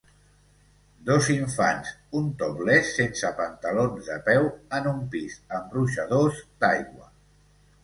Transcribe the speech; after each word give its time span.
Dos 1.09 1.27
infants 1.33 1.91
un 2.21 2.31
topless 2.39 2.89
sense 3.01 3.31
pantalons 3.43 4.09
de 4.09 4.19
peu 4.31 4.49
en 4.81 4.91
un 4.95 5.05
pis 5.19 5.39
amb 5.61 5.79
ruixadors 5.79 6.43
d'aigua 6.65 7.09